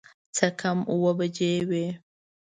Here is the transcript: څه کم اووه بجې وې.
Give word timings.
څه 0.35 0.47
کم 0.59 0.77
اووه 0.91 1.11
بجې 1.19 1.51
وې. 1.69 1.87